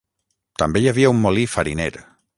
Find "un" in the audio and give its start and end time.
1.17-1.23